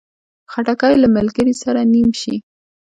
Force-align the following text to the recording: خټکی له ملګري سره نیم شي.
خټکی 0.51 0.93
له 1.03 1.07
ملګري 1.15 1.53
سره 1.63 1.79
نیم 1.93 2.09
شي. 2.21 2.35